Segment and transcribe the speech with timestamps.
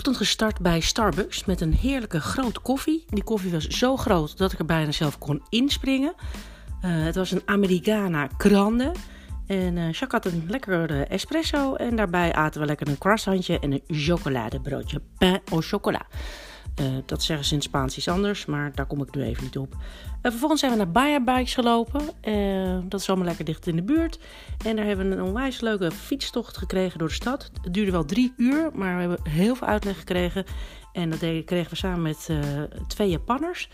[0.00, 3.04] ochtend gestart bij Starbucks met een heerlijke grote koffie.
[3.08, 6.14] Die koffie was zo groot dat ik er bijna zelf kon inspringen.
[6.80, 8.92] Eh, het was een Americana Grande.
[9.46, 11.74] En uh, Jacques had een lekkere espresso.
[11.74, 15.00] En daarbij aten we lekker een croissantje en een chocoladebroodje.
[15.18, 16.06] Pain au chocolat.
[16.80, 19.58] Uh, dat zeggen ze in Spaans iets anders, maar daar kom ik nu even niet
[19.58, 19.72] op.
[19.74, 22.00] Uh, vervolgens zijn we naar Baja Bikes gelopen.
[22.24, 24.18] Uh, dat is allemaal lekker dicht in de buurt.
[24.64, 27.50] En daar hebben we een onwijs leuke fietstocht gekregen door de stad.
[27.62, 30.44] Het duurde wel drie uur, maar we hebben heel veel uitleg gekregen.
[30.92, 32.28] En dat kregen we samen met
[32.86, 33.68] twee Japanners.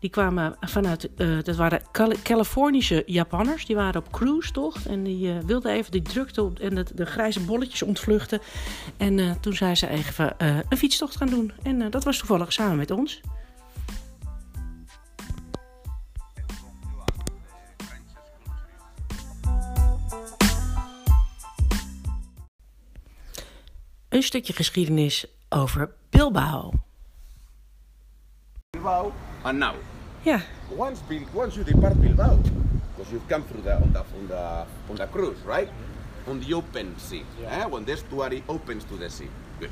[0.00, 1.82] Die kwamen vanuit, uh, dat waren
[2.22, 3.66] Californische Japanners.
[3.66, 6.86] Die waren op cruise tocht en die uh, wilden even die drukte op en de,
[6.94, 8.40] de grijze bolletjes ontvluchten.
[8.96, 10.34] En uh, toen zijn ze even
[10.68, 11.52] een fietstocht gaan doen.
[11.62, 13.20] En dat was toevallig samen met ons.
[24.08, 26.72] Een stukje geschiedenis over Bilbao.
[28.70, 29.89] Bilbao and now.
[30.24, 30.40] Yeah.
[30.76, 34.66] Once Bil- once you depart Bilbao, because you've come through the on the on the
[34.90, 35.68] on the cruise, right?
[36.26, 37.64] On the open sea, eh?
[37.64, 39.28] when the estuary opens to the sea.
[39.58, 39.70] Good.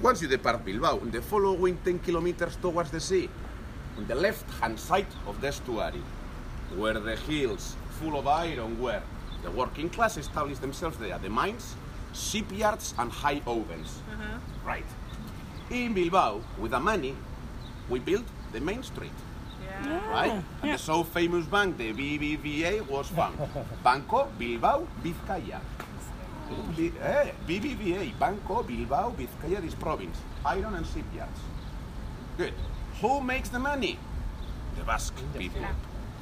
[0.00, 3.28] Once you depart Bilbao, in the following 10 kilometers towards the sea,
[3.96, 6.00] on the left-hand side of the estuary,
[6.76, 9.02] where the hills full of iron were,
[9.42, 11.74] the working class established themselves there, the mines,
[12.14, 14.00] shipyards, and high ovens.
[14.64, 14.86] Right.
[15.70, 17.16] In Bilbao, with the money,
[17.88, 19.10] we built the main street.
[19.84, 20.42] Right?
[20.62, 23.38] And the so famous bank, the BBVA, was found.
[23.84, 25.60] Banco Bilbao Vizcaya.
[26.76, 30.16] B- eh, BBVA, Banco Bilbao Vizcaya, this province.
[30.46, 31.40] Iron and shipyards.
[32.36, 32.54] Good.
[33.00, 33.98] Who makes the money?
[34.76, 35.62] The Basque people.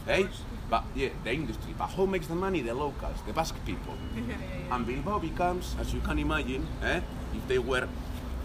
[0.04, 0.28] Hey?
[0.68, 1.74] But yeah, the industry.
[1.78, 2.60] But who makes the money?
[2.62, 3.94] The locals, the Basque people.
[4.70, 7.00] And Bilbao becomes, as you can imagine, eh,
[7.34, 7.86] if they were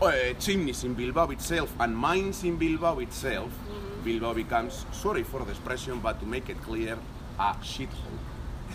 [0.02, 3.52] uh, chimneys in Bilbao itself and mines in Bilbao itself,
[4.04, 6.98] Bilbao becomes, sorry for the expression, but to make it clear,
[7.40, 8.18] a shithole.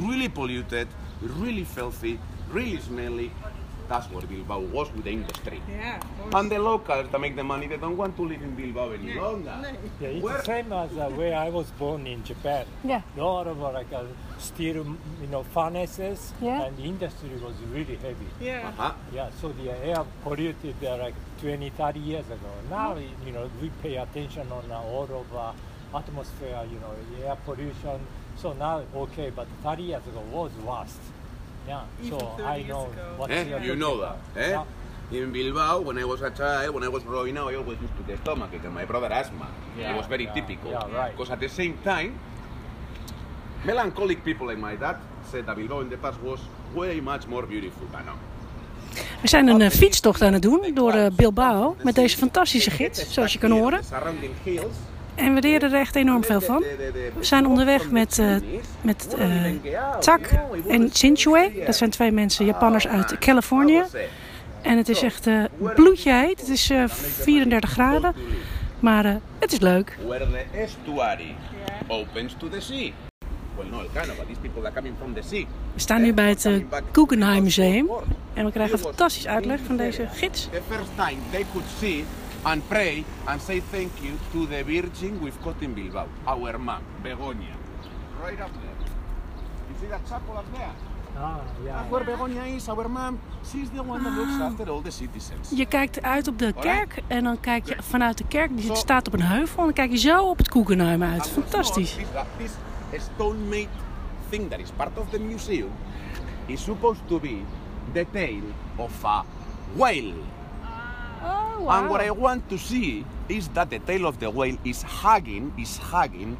[0.00, 0.88] really polluted,
[1.20, 2.18] really filthy,
[2.50, 3.30] really smelly.
[3.88, 5.60] That's what Bilbao was with the industry.
[5.68, 6.00] Yeah.
[6.32, 9.14] And the locals that make the money, they don't want to live in Bilbao any
[9.14, 9.54] longer.
[10.00, 12.66] Yeah, it's Where- the same as uh, where I was born in Japan.
[12.82, 13.02] Yeah.
[13.16, 14.04] A lot of like uh,
[14.38, 14.76] steel,
[15.20, 16.62] you know, furnaces, Yeah.
[16.64, 18.26] and the industry was really heavy.
[18.40, 18.68] Yeah.
[18.78, 18.92] Uh-huh.
[19.12, 22.50] Yeah, so the air polluted uh, like 20, 30 years ago.
[22.70, 22.96] Now,
[23.26, 25.52] you know, we pay attention on uh, all of uh,
[25.98, 26.94] atmosphere, you know,
[27.26, 28.00] air pollution.
[28.36, 30.98] So now, okay, but 30 years ago was worst.
[31.66, 33.58] Yeah, Even so 30 I know what Eh?
[33.62, 34.16] You know that.
[34.36, 34.50] Eh?
[34.50, 34.64] Yeah.
[35.10, 37.96] In Bilbao, when I was a child, when I was growing up, I always used
[37.96, 39.48] to get stomachache and my brother asthma.
[39.78, 40.70] Yeah, it was very yeah, typical.
[40.70, 41.12] yeah, right.
[41.12, 42.18] Because at the same time,
[43.64, 44.96] melancholic people like my dad
[45.30, 46.40] said that Bilbao in the past was
[46.74, 48.18] way much more beautiful than now.
[49.20, 53.12] We zijn een eh, fietstocht aan het doen door eh, Bilbao met deze fantastische gids,
[53.12, 53.80] zoals je kan horen.
[55.14, 56.58] En we leren er echt enorm veel van.
[56.58, 58.36] We zijn onderweg met, eh,
[58.80, 59.44] met eh,
[60.00, 60.30] Tak
[60.68, 61.62] en Shinchue.
[61.66, 63.82] Dat zijn twee mensen, Japanners uit Californië.
[64.64, 66.40] En het is echt eh bloedje heet.
[66.40, 68.14] Het is eh, 34 graden.
[68.80, 69.98] Maar eh, het is leuk.
[75.74, 76.54] We staan nu bij het eh,
[76.92, 77.90] Guggenheim Museum.
[78.34, 80.48] En we krijgen fantastisch uitleg van deze gids.
[80.52, 82.04] The first time they could see
[82.44, 86.82] and pray and say thank you to the Virgin we've got in Bilbao, our mom,
[87.02, 87.56] Begonia.
[88.22, 88.88] Right up there.
[89.68, 90.72] You see that chapel up there?
[91.16, 91.76] Ah, yeah.
[91.76, 93.20] That's where Begonia is, our mom.
[93.44, 95.50] She's the one that looks after all the citizens.
[95.50, 99.06] Je kijkt uit op de kerk en dan kijk je vanuit de kerk, die staat
[99.06, 99.58] op een heuvel.
[99.58, 101.28] En dan kijk je zo op het Guggenheim uit.
[101.28, 101.96] Fantastisch.
[102.90, 103.68] this stone-made
[104.30, 105.70] thing that is part of the museum
[106.46, 107.42] is supposed to be
[107.92, 108.42] the tail
[108.76, 109.24] of a
[109.74, 110.14] whale.
[111.24, 114.82] Oh, And what I want to see is that the tail of the whale is
[114.82, 116.36] hugging, is hugging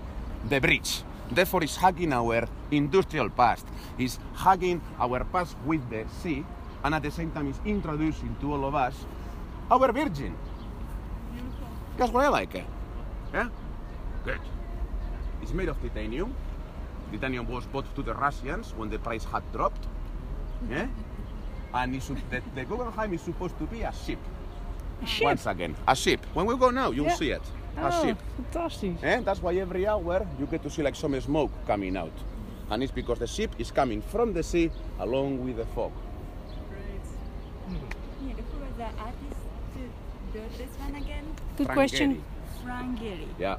[0.48, 1.02] the bridge.
[1.30, 3.66] Therefore, it's hugging our industrial past.
[3.98, 6.44] It's hugging our past with the sea,
[6.84, 8.94] and at the same time, it's introducing to all of us
[9.70, 10.36] our Virgin.
[11.96, 12.54] That's what I like.
[12.54, 12.62] eh?
[13.32, 13.48] Yeah?
[14.25, 14.40] Good.
[15.40, 16.34] It's made of titanium.
[17.12, 19.87] Titanium was bought to the Russians when the price had dropped.
[20.69, 20.88] Yeah?
[21.72, 24.19] And it's, the, the Guggenheim is supposed to be a ship.
[25.06, 25.24] Shit.
[25.24, 26.24] Once again, a ship.
[26.34, 27.14] When we go now, you'll Yeah.
[27.14, 27.42] see it.
[27.76, 28.18] A Oh, ship.
[28.36, 28.96] fantastisch.
[29.02, 29.20] Eh?
[29.20, 32.12] That's why every hour you get to see like some smoke coming out.
[32.70, 35.92] And it's because the ship is coming from the sea along with the fog.
[36.70, 36.82] Great.
[38.26, 39.40] Yeah, who was the artist
[39.74, 39.80] to
[40.32, 41.24] build this one again?
[41.56, 42.14] Good Frank question.
[42.14, 42.64] Gehry.
[42.64, 43.26] Frank Gehry.
[43.38, 43.56] Yeah.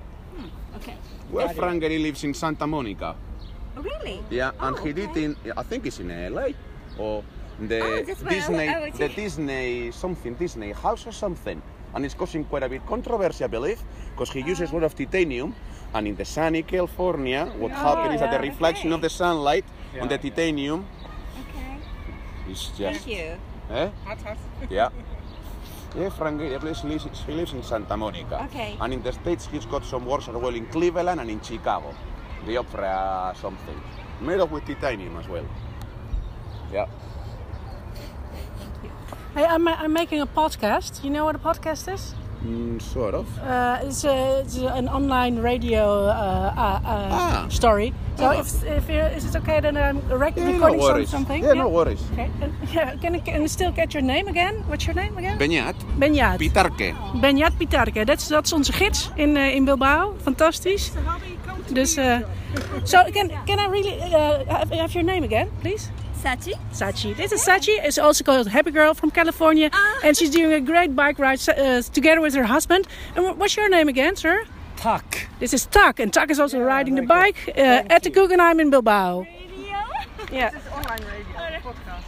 [0.77, 0.95] Okay.
[1.31, 3.15] Well, Frank Gehry lives in Santa Monica.
[3.77, 4.23] Oh, really?
[4.29, 6.53] Yeah, and Oh, he did in, I think it's in LA
[6.97, 7.23] or
[7.59, 11.61] the Oh, that's what I- Disney, I the Disney something, Disney house or something,
[11.93, 13.81] and it's causing quite a bit controversy, I believe,
[14.11, 15.55] because he uses a lot of titanium,
[15.93, 18.51] and in the sunny California, what happens is that the yeah.
[18.51, 19.65] reflection of the sunlight
[20.01, 20.85] on the titanium
[21.49, 22.51] Okay.
[22.51, 23.37] is just, Thank you.
[23.71, 23.89] eh?
[24.69, 24.89] Yeah.
[25.97, 26.81] Yeah, Frank, he lives,
[27.25, 28.43] he lives in Santa Monica.
[28.51, 28.75] Okay.
[28.81, 31.95] And in the States, he's got some works as well in Cleveland and in Chicago.
[32.45, 33.81] The opera something.
[34.19, 35.45] Made of with titanium as well.
[36.73, 36.87] Yeah.
[39.35, 41.03] Hey, I'm, I'm making a podcast.
[41.03, 42.15] You know what a podcast is?
[42.45, 43.25] Mm, sort of.
[43.39, 47.45] Uh, it's, a, it's an online radio uh, uh, uh, Ah.
[47.49, 47.93] story.
[48.17, 48.39] So Ah.
[48.39, 51.43] if, if you, is it okay that I'm rec- Yeah, recording something?
[51.43, 52.01] Yeah, no worries.
[52.13, 52.29] Okay.
[52.41, 54.55] And, yeah, can I, can I still get your name again?
[54.67, 55.37] What's your name again?
[55.37, 56.37] Beñat, Benjat.
[56.37, 56.93] Pitarque.
[57.21, 58.05] Benjat Pitarke.
[58.05, 60.13] Dat is, dat is onze gids in, uh, in Bilbao.
[60.21, 60.91] Fantastisch.
[61.73, 62.17] Dus, uh,
[62.83, 65.89] so can, can I really uh, have, have your name again, please?
[66.23, 66.53] Sachi?
[66.71, 67.15] Sachi.
[67.15, 67.83] This is Sachi.
[67.85, 69.69] Is also called Happy Girl from California,
[70.03, 72.87] and she's doing a great bike ride uh, together with her husband.
[73.15, 74.45] And what's your name again, sir?
[74.77, 75.05] Tuck.
[75.39, 78.59] This is Tak, and Tak is also riding the very bike uh, at the Guggenheim
[78.59, 79.21] in Bilbao.
[79.21, 79.77] Radio?
[80.31, 80.49] Yeah.
[80.49, 82.03] This is online radio podcast.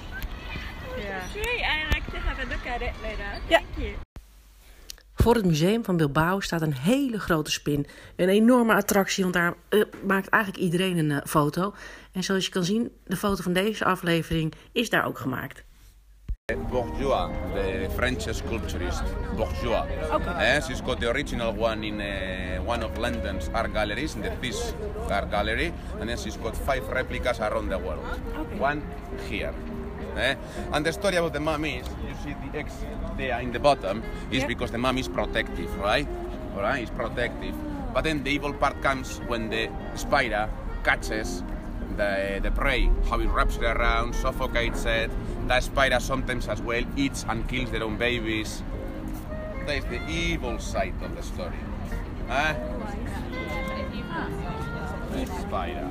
[0.98, 1.22] Yeah.
[1.34, 1.64] Great.
[1.64, 3.42] I'd like to have a look at it later.
[3.50, 3.60] Yeah.
[3.60, 4.07] Thank you.
[5.22, 7.86] Voor het museum van Bilbao staat een hele grote spin.
[8.16, 11.74] Een enorme attractie, want daar eh, maakt eigenlijk iedereen een eh, foto.
[12.12, 15.64] En zoals je kan zien, de foto van deze aflevering is daar ook gemaakt.
[16.70, 19.04] Bourgeois, the French sculpturist.
[19.36, 19.84] Bourgeois.
[20.12, 20.56] Okay.
[20.56, 24.32] Eh, she's got the original one in uh, one of London's art galleries, in the
[24.40, 24.74] Thies
[25.10, 28.06] Art Gallery, and then she's got five replicas around the world.
[28.40, 28.60] Okay.
[28.60, 28.82] One
[29.30, 29.54] here.
[30.18, 30.36] Eh?
[30.74, 32.74] And the story about the mummy is, you see the X
[33.18, 34.48] there in the bottom, is Yeah.
[34.48, 36.08] because the mummy is protective, right?
[36.56, 37.56] Alright, it's protective.
[37.94, 40.50] But then the evil part comes when the spider
[40.84, 41.44] catches
[41.96, 45.10] the, the prey, how it wraps it around, suffocates it.
[45.48, 48.62] That spider sometimes as well eats and kills their own babies.
[49.66, 51.58] That is the evil side of the story.
[52.28, 52.54] Huh?
[55.12, 55.88] The spider.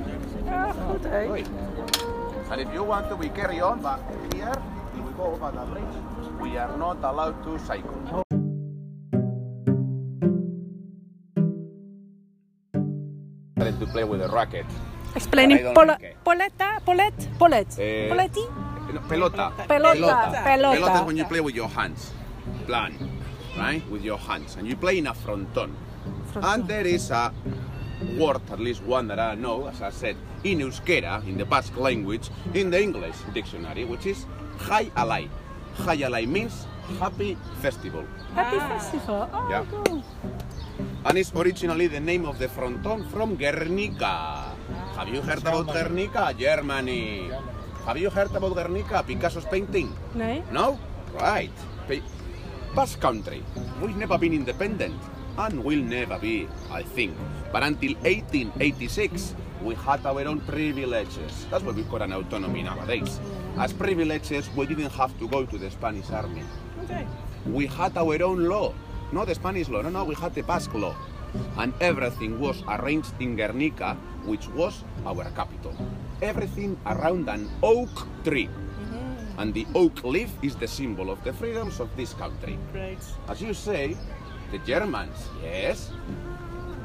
[1.29, 1.43] Oi.
[2.51, 3.99] And if you want to, we carry on, but
[4.33, 4.53] here,
[4.95, 8.23] till we go over the bridge, we are not allowed to cycle.
[13.57, 14.65] Started to play with the racket.
[15.15, 16.15] Explaining I don't pol like it.
[16.23, 18.43] polet, polet, Eh, poletti.
[18.93, 19.51] No, pelota.
[19.67, 20.75] Pelota, pelota.
[20.77, 22.11] Pelota is when you play with your hands.
[22.65, 22.93] Plan.
[23.57, 23.81] Right?
[23.89, 24.55] With your hands.
[24.57, 25.75] And you play in a fronton.
[26.35, 27.33] And there is a
[28.17, 31.75] word, at least one that I know, as I said, in Euskera, in the Basque
[31.77, 34.25] language, in the English dictionary, which is
[34.67, 35.29] Jai Alai.
[35.83, 36.65] Jai Alai means
[36.99, 38.05] happy festival.
[38.33, 38.67] Happy ah.
[38.77, 39.29] festival.
[39.33, 39.65] Oh, Yeah.
[39.69, 40.03] cool.
[41.05, 44.53] And it's originally the name of the fronton from Guernica.
[44.95, 46.33] Have you heard about Guernica?
[46.37, 47.31] Germany.
[47.85, 49.03] Have you heard about Guernica?
[49.07, 49.95] Picasso's painting?
[50.13, 50.43] Nee.
[50.51, 50.77] No?
[51.15, 51.53] Right.
[52.75, 53.41] Basque country.
[53.81, 54.99] We've never been independent.
[55.37, 57.15] And will never be, I think.
[57.51, 61.45] But until 1886, we had our own privileges.
[61.49, 63.19] That's why we've got an autonomy nowadays.
[63.57, 66.43] As privileges, we didn't have to go to the Spanish army.
[66.83, 67.07] Okay.
[67.45, 68.73] We had our own law.
[69.11, 70.95] Not the Spanish law, no, no, we had the Basque law.
[71.57, 73.95] And everything was arranged in Guernica,
[74.25, 75.73] which was our capital.
[76.21, 78.47] Everything around an oak tree.
[78.47, 79.39] Mm-hmm.
[79.39, 82.57] And the oak leaf is the symbol of the freedoms of this country.
[82.71, 82.99] Great.
[83.29, 83.95] As you say,
[84.51, 85.91] the Germans, yes.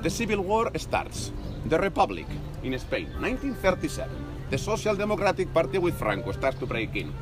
[0.03, 1.33] The Civil War starts.
[1.67, 2.27] The Republic
[2.63, 4.11] in Spain, 1937.
[4.51, 7.15] The Social Democratic Party with Franco starts to break in.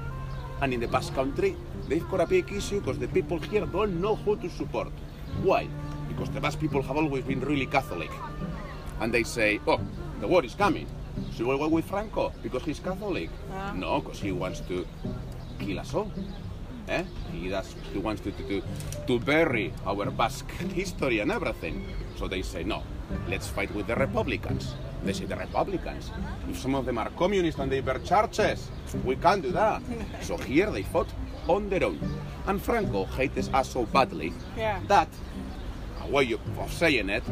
[0.62, 1.56] And in the Basque Country,
[1.88, 4.92] they've got a big issue because the people here don't know who to support.
[5.42, 5.68] Why?
[6.09, 8.11] Because the Basque people have always been really Catholic.
[9.00, 9.80] And they say, oh,
[10.20, 10.87] the war is coming.
[11.35, 13.30] Should we go with Franco because he's Catholic?
[13.52, 13.73] Ah.
[13.76, 14.87] No, because he wants to
[15.59, 16.11] kill us all.
[16.90, 17.04] Eh?
[17.32, 18.62] He, does, he wants to, to,
[19.06, 21.87] to, bury our Basque history and everything.
[22.16, 22.82] So they say, no,
[23.28, 24.75] let's fight with the Republicans.
[25.04, 26.11] They say, the Republicans?
[26.50, 28.68] If some of them are communists and they burn churches,
[29.04, 29.82] we can't do that.
[30.23, 31.09] So here they fought
[31.49, 31.99] on their own.
[32.47, 34.80] And Franco hated us so badly Yeah.
[34.88, 35.09] that,
[36.02, 37.23] a way of saying it,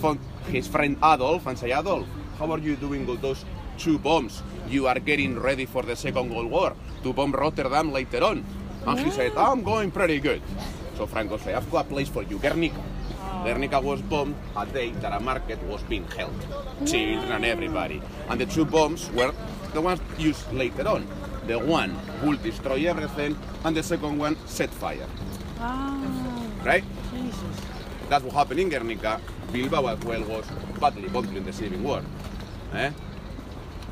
[0.00, 2.06] phoned his friend Adolf and say, Adolf,
[2.38, 3.44] how are you doing all those
[3.78, 4.42] two bombs?
[4.68, 8.44] You are getting ready for the Second World War to bomb Rotterdam later on.
[8.86, 10.42] And he said, I'm going pretty good.
[10.96, 12.82] So Franco said, I've got a place for you, Guernica.
[13.44, 16.34] Guernica was bombed a day that a market was being held.
[16.86, 18.02] Children and everybody.
[18.28, 19.32] And the two bombs were
[19.72, 21.06] the ones used later on.
[21.46, 25.06] The one will destroy everything, and the second one set fire.
[25.58, 25.98] Ah,
[26.64, 26.84] Right?
[27.12, 27.56] Jesus.
[28.10, 29.20] That's what happened in Guernica.
[29.52, 30.44] Bilbao as well was
[30.78, 32.02] badly bombed during the Civil War.
[32.74, 32.90] Eh?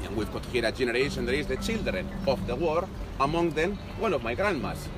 [0.04, 2.86] And we've got here a generation that is the children of the war,
[3.20, 4.88] among them one of my grandmas.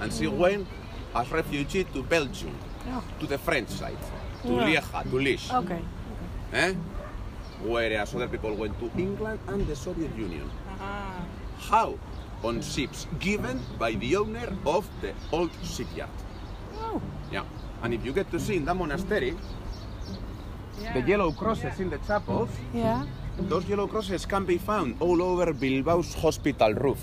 [0.00, 0.66] And she went
[1.14, 2.54] as refugee to Belgium,
[3.20, 3.98] to the French side,
[4.42, 4.66] to Yeah.
[4.66, 5.50] Lieja, to Liège.
[5.50, 5.78] Oké.
[6.52, 6.74] Eh?
[7.64, 10.48] Whereas other people went to England and the Soviet Union.
[11.58, 11.98] How?
[12.44, 16.10] On ships given by the owner of the old shipyard.
[16.78, 17.02] Oh.
[17.32, 17.42] Yeah.
[17.82, 19.34] And if you get to see in that monastery,
[20.94, 23.02] the yellow crosses in the chapels, Ja.
[23.40, 26.98] Those yellow crosses can be found all over Bilbao's hospital roof.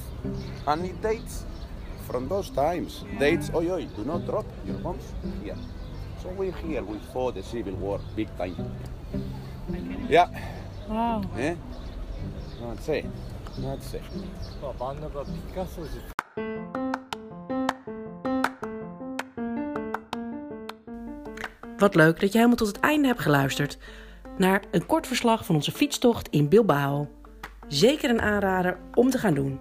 [0.68, 1.46] And it dates
[2.08, 3.04] from those times.
[3.20, 5.14] Dates, oi oi, do not drop your bombs
[5.44, 5.58] here.
[6.22, 8.72] So we're here, we fought the civil war big time.
[10.10, 10.30] Yeah.
[10.88, 11.24] Wow.
[11.38, 11.56] Yeah.
[12.62, 13.06] That's it.
[13.58, 14.02] That's it.
[21.78, 23.78] Wat leuk dat je helemaal tot het einde hebt geluisterd
[24.38, 27.10] naar een kort verslag van onze fietstocht in Bilbao.
[27.68, 29.60] Zeker een aanrader om te gaan doen.